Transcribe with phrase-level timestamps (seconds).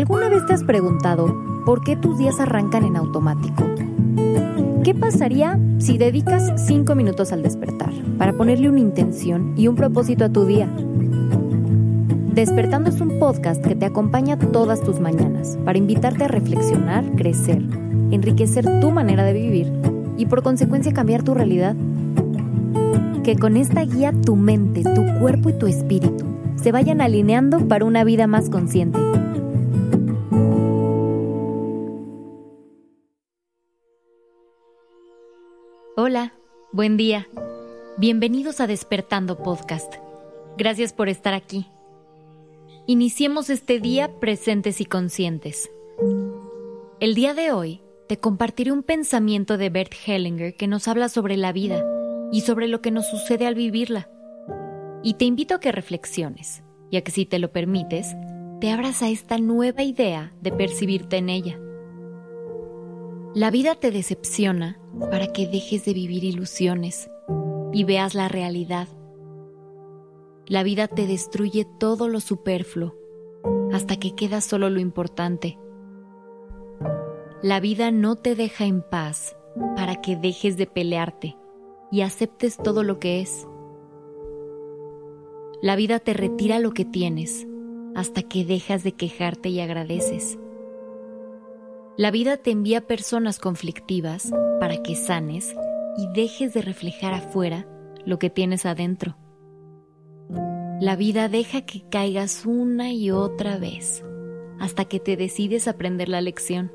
[0.00, 1.26] ¿Alguna vez te has preguntado
[1.66, 3.64] por qué tus días arrancan en automático?
[4.82, 10.24] ¿Qué pasaría si dedicas 5 minutos al despertar para ponerle una intención y un propósito
[10.24, 10.70] a tu día?
[12.32, 17.62] Despertando es un podcast que te acompaña todas tus mañanas para invitarte a reflexionar, crecer,
[18.10, 19.70] enriquecer tu manera de vivir
[20.16, 21.76] y por consecuencia cambiar tu realidad.
[23.22, 26.24] Que con esta guía tu mente, tu cuerpo y tu espíritu
[26.56, 28.98] se vayan alineando para una vida más consciente.
[36.10, 36.32] Hola,
[36.72, 37.28] buen día.
[37.96, 39.94] Bienvenidos a Despertando Podcast.
[40.58, 41.68] Gracias por estar aquí.
[42.88, 45.70] Iniciemos este día presentes y conscientes.
[46.98, 51.36] El día de hoy te compartiré un pensamiento de Bert Hellinger que nos habla sobre
[51.36, 51.80] la vida
[52.32, 54.10] y sobre lo que nos sucede al vivirla.
[55.04, 58.16] Y te invito a que reflexiones, ya que si te lo permites,
[58.60, 61.60] te abras a esta nueva idea de percibirte en ella.
[63.34, 67.08] La vida te decepciona para que dejes de vivir ilusiones
[67.72, 68.88] y veas la realidad
[70.50, 72.96] la vida te destruye todo lo superfluo
[73.72, 75.60] hasta que queda solo lo importante.
[77.40, 79.36] La vida no te deja en paz
[79.76, 81.36] para que dejes de pelearte
[81.92, 83.46] y aceptes todo lo que es.
[85.62, 87.46] La vida te retira lo que tienes
[87.94, 90.36] hasta que dejas de quejarte y agradeces.
[92.00, 95.54] La vida te envía personas conflictivas para que sanes
[95.98, 97.68] y dejes de reflejar afuera
[98.06, 99.18] lo que tienes adentro.
[100.80, 104.02] La vida deja que caigas una y otra vez
[104.58, 106.72] hasta que te decides aprender la lección.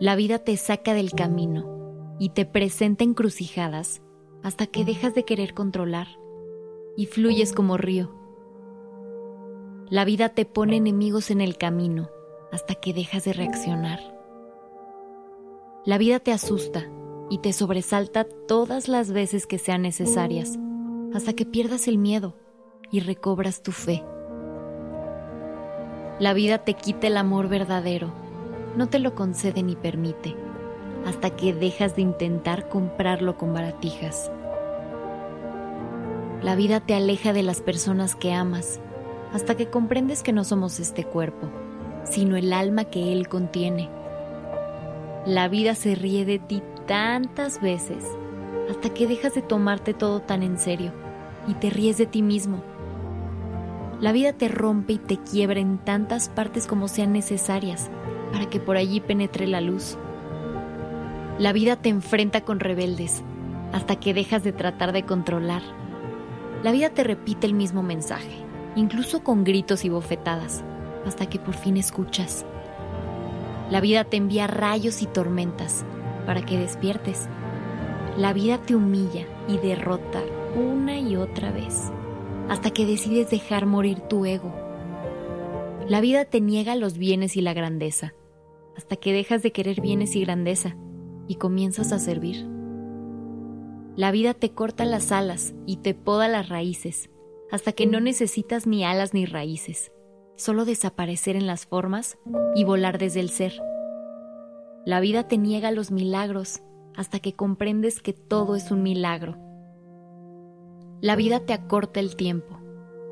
[0.00, 4.02] La vida te saca del camino y te presenta encrucijadas
[4.42, 6.08] hasta que dejas de querer controlar
[6.96, 8.12] y fluyes como río.
[9.90, 12.10] La vida te pone enemigos en el camino
[12.52, 13.98] hasta que dejas de reaccionar.
[15.84, 16.88] La vida te asusta
[17.28, 20.58] y te sobresalta todas las veces que sean necesarias
[21.14, 22.36] hasta que pierdas el miedo
[22.90, 24.04] y recobras tu fe.
[26.20, 28.12] La vida te quita el amor verdadero,
[28.76, 30.36] no te lo concede ni permite,
[31.06, 34.30] hasta que dejas de intentar comprarlo con baratijas.
[36.42, 38.80] La vida te aleja de las personas que amas,
[39.32, 41.48] hasta que comprendes que no somos este cuerpo,
[42.04, 43.88] sino el alma que él contiene.
[45.26, 48.04] La vida se ríe de ti tantas veces
[48.70, 50.92] hasta que dejas de tomarte todo tan en serio
[51.46, 52.62] y te ríes de ti mismo.
[54.00, 57.90] La vida te rompe y te quiebra en tantas partes como sean necesarias
[58.32, 59.96] para que por allí penetre la luz.
[61.38, 63.22] La vida te enfrenta con rebeldes
[63.72, 65.62] hasta que dejas de tratar de controlar.
[66.62, 68.44] La vida te repite el mismo mensaje,
[68.76, 70.64] incluso con gritos y bofetadas,
[71.06, 72.44] hasta que por fin escuchas.
[73.70, 75.84] La vida te envía rayos y tormentas
[76.26, 77.28] para que despiertes.
[78.16, 80.22] La vida te humilla y derrota
[80.54, 81.90] una y otra vez,
[82.48, 84.52] hasta que decides dejar morir tu ego.
[85.88, 88.14] La vida te niega los bienes y la grandeza,
[88.76, 90.76] hasta que dejas de querer bienes y grandeza
[91.26, 92.46] y comienzas a servir.
[93.96, 97.10] La vida te corta las alas y te poda las raíces,
[97.50, 99.92] hasta que no necesitas ni alas ni raíces,
[100.36, 102.18] solo desaparecer en las formas
[102.54, 103.52] y volar desde el ser.
[104.84, 106.62] La vida te niega los milagros
[106.96, 109.36] hasta que comprendes que todo es un milagro
[111.02, 112.60] la vida te acorta el tiempo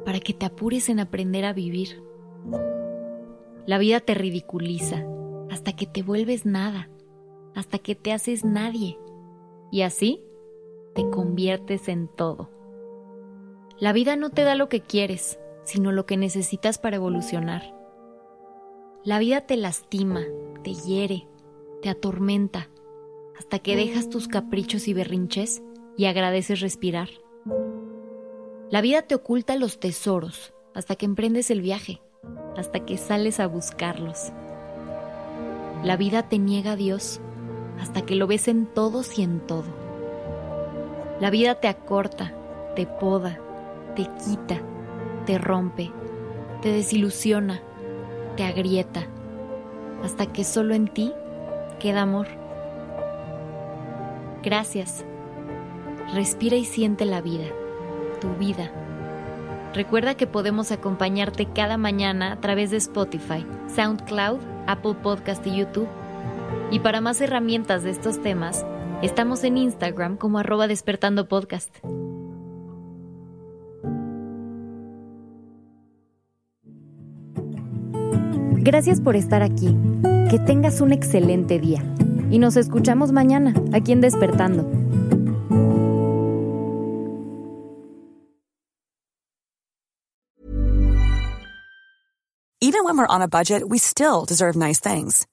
[0.04, 2.00] para que te apures en aprender a vivir.
[3.66, 5.04] La vida te ridiculiza
[5.50, 6.88] hasta que te vuelves nada,
[7.56, 8.96] hasta que te haces nadie.
[9.72, 10.22] Y así
[10.94, 12.48] te conviertes en todo.
[13.80, 17.74] La vida no te da lo que quieres, sino lo que necesitas para evolucionar.
[19.04, 20.24] La vida te lastima,
[20.64, 21.28] te hiere,
[21.80, 22.68] te atormenta,
[23.38, 25.62] hasta que dejas tus caprichos y berrinches
[25.96, 27.08] y agradeces respirar.
[28.68, 32.02] La vida te oculta los tesoros hasta que emprendes el viaje,
[32.56, 34.32] hasta que sales a buscarlos.
[35.84, 37.20] La vida te niega a Dios
[37.80, 39.64] hasta que lo ves en todos y en todo.
[41.20, 42.34] La vida te acorta,
[42.74, 43.38] te poda,
[43.94, 44.60] te quita,
[45.30, 45.92] te rompe,
[46.60, 47.60] te desilusiona,
[48.36, 49.06] te agrieta,
[50.02, 51.12] hasta que solo en ti
[51.78, 52.26] queda amor.
[54.42, 55.04] Gracias.
[56.14, 57.44] Respira y siente la vida
[58.20, 58.72] tu vida.
[59.72, 65.88] Recuerda que podemos acompañarte cada mañana a través de Spotify, SoundCloud, Apple Podcast y YouTube.
[66.72, 68.66] Y para más herramientas de estos temas,
[69.00, 71.72] estamos en Instagram como arroba despertando podcast.
[78.62, 79.74] Gracias por estar aquí.
[80.30, 81.82] Que tengas un excelente día.
[82.30, 84.64] Y nos escuchamos mañana, aquí en Despertando.
[92.60, 95.26] Even when we're on a budget, we still deserve nice things.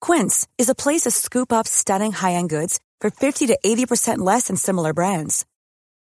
[0.00, 4.46] Quince is a place to scoop up stunning high-end goods for 50 to 80% less
[4.46, 5.44] than similar brands.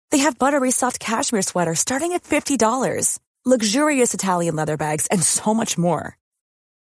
[0.10, 5.54] They have buttery soft cashmere sweaters starting at $50, luxurious Italian leather bags, and so
[5.54, 6.18] much more.